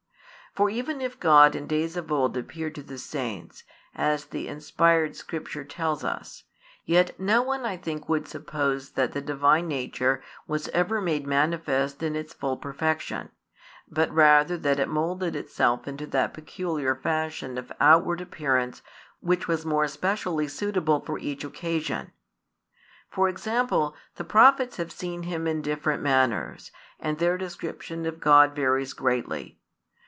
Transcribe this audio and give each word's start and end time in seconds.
For 0.53 0.69
even 0.69 0.99
if 0.99 1.17
God 1.17 1.55
in 1.55 1.65
days 1.65 1.95
of 1.95 2.11
old 2.11 2.35
appeared 2.35 2.75
to 2.75 2.83
the 2.83 2.97
saints, 2.97 3.63
as 3.95 4.25
the 4.25 4.49
inspired 4.49 5.15
Scripture 5.15 5.63
tells 5.63 6.03
us, 6.03 6.43
|251 6.85 6.85
yet 6.87 7.17
no 7.17 7.41
one 7.41 7.63
I 7.65 7.77
think 7.77 8.09
would 8.09 8.27
suppose 8.27 8.91
that 8.91 9.13
the 9.13 9.21
Divine 9.21 9.69
nature 9.69 10.21
was 10.47 10.67
ever 10.73 10.99
made 10.99 11.25
manifest 11.25 12.03
in 12.03 12.17
its 12.17 12.33
full 12.33 12.57
perfection, 12.57 13.29
but 13.87 14.11
rather 14.11 14.57
that 14.57 14.77
it 14.77 14.89
moulded 14.89 15.37
itself 15.37 15.87
into 15.87 16.05
that 16.07 16.33
peculiar 16.33 16.95
fashion 16.95 17.57
of 17.57 17.71
outward 17.79 18.19
appearance 18.19 18.81
which 19.21 19.47
was 19.47 19.65
more 19.65 19.87
specially 19.87 20.49
suitable 20.49 20.99
for 20.99 21.17
each 21.17 21.45
occasion. 21.45 22.11
For 23.09 23.29
example, 23.29 23.95
the 24.15 24.25
Prophets 24.25 24.75
have 24.75 24.91
seen 24.91 25.23
Him 25.23 25.47
in 25.47 25.61
different 25.61 26.03
manners, 26.03 26.73
and 26.99 27.17
their 27.19 27.37
description 27.37 28.05
of 28.05 28.19
God 28.19 28.53
varies 28.53 28.91
greatly. 28.91 29.57